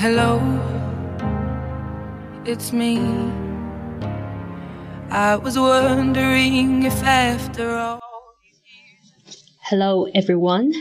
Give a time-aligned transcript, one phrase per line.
[0.00, 0.40] Hello,
[2.44, 2.98] it's me.
[5.10, 8.00] I was wondering if after all.
[9.70, 10.72] Hello everyone，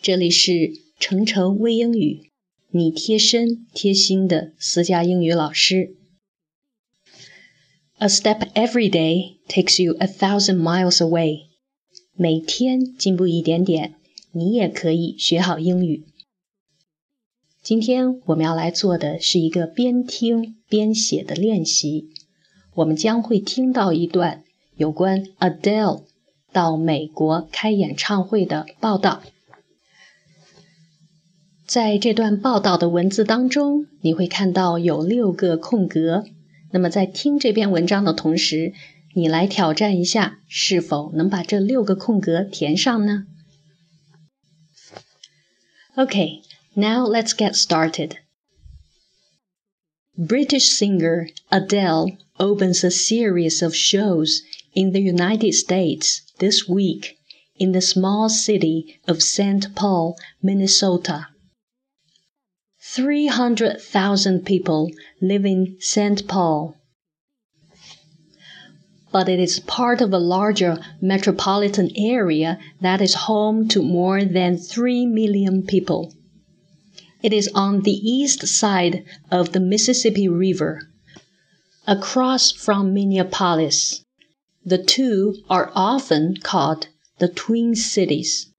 [0.00, 2.30] 这里是程程微英语，
[2.70, 5.96] 你贴身贴心的私家英语老师。
[7.98, 11.46] A step every day takes you a thousand miles away。
[12.14, 13.94] 每天进步一点点，
[14.32, 16.04] 你也可以学好英语。
[17.67, 22.07] 今天我们要来做的是一个边听边写的练习。
[22.75, 24.45] 我们将会听到一段
[24.77, 26.05] 有关 Adele
[26.53, 29.21] 到美国开演唱会的报道。
[31.65, 36.23] 在这段报道的文字当中，你会看到有六个空格。
[36.71, 38.71] 那么在听这篇文章的同时，
[39.13, 43.25] 你来挑战一下，是否能把这六个空格填上呢
[45.95, 46.43] ？OK
[46.79, 48.19] Now let's get started.
[50.15, 54.43] British singer Adele opens a series of shows
[54.75, 57.17] in the United States this week
[57.55, 59.73] in the small city of St.
[59.73, 61.25] Paul, Minnesota.
[62.83, 66.27] 300,000 people live in St.
[66.27, 66.75] Paul.
[69.11, 74.59] But it is part of a larger metropolitan area that is home to more than
[74.59, 76.13] 3 million people.
[77.27, 80.79] It is on the east side of the Mississippi River,
[81.85, 84.05] across from Minneapolis.
[84.63, 86.87] The two are often called
[87.19, 88.53] the Twin Cities.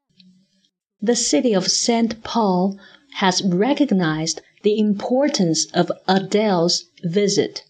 [1.01, 2.23] The city of St.
[2.23, 2.79] Paul
[3.15, 7.65] has recognized the importance of Adele's visit.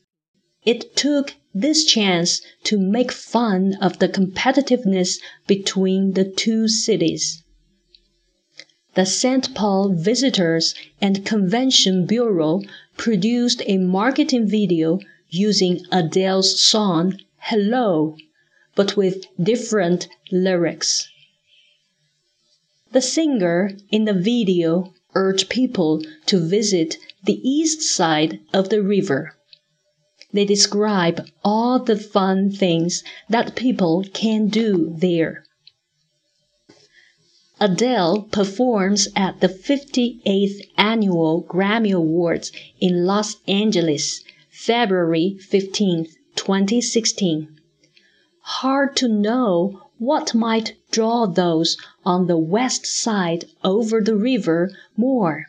[0.64, 7.44] It took this chance to make fun of the competitiveness between the two cities
[8.98, 9.54] the St.
[9.54, 12.62] Paul Visitors and Convention Bureau
[12.96, 18.17] produced a marketing video using Adele's song Hello,
[18.74, 21.08] but with different lyrics.
[22.90, 29.36] The singer in the video urged people to visit the east side of the river.
[30.33, 35.44] They describe all the fun things that people can do there.
[37.61, 47.58] Adele performs at the 58th Annual Grammy Awards in Los Angeles, February 15, 2016.
[48.42, 55.47] Hard to know what might draw those on the west side over the river more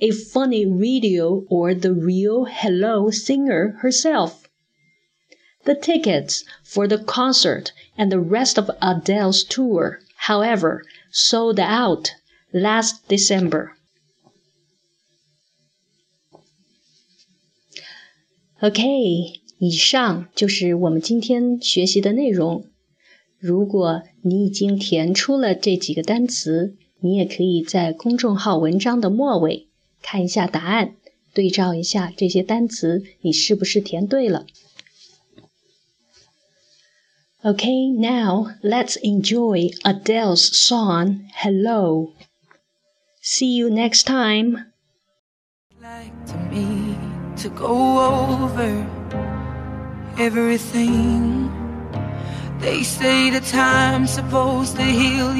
[0.00, 4.48] a funny video or the real Hello singer herself.
[5.64, 10.82] The tickets for the concert and the rest of Adele's tour, however,
[11.14, 12.08] sold out
[12.52, 13.68] last December.
[18.60, 18.82] OK，
[19.58, 22.64] 以上就是我们今天学习的内容。
[23.38, 29.68] 如果你已经填出了这几个单词，你也可以在公众号文章的末尾
[30.02, 30.96] 看一下答案，
[31.32, 34.46] 对照一下这些单词，你是不是填对了
[37.46, 42.14] ？Okay, now let's enjoy Adele's song Hello.
[43.20, 44.72] See you next time.
[45.78, 46.96] Like to me
[47.36, 48.86] to go over
[50.18, 51.52] everything.
[52.60, 55.34] They say the time's supposed to heal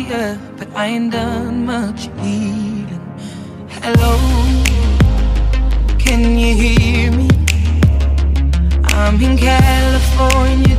[0.59, 3.01] but I ain't done much healing.
[3.81, 4.13] Hello,
[5.99, 7.31] can you hear me?
[8.93, 10.74] I'm in California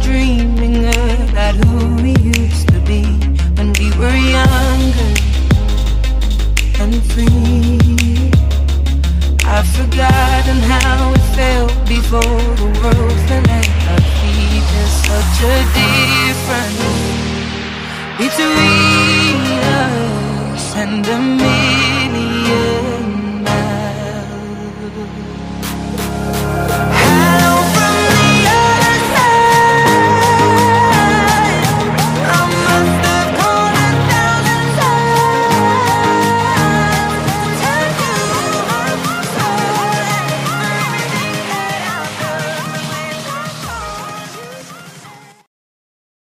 [21.03, 21.34] And.